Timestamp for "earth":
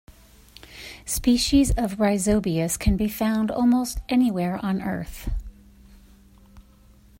4.81-5.29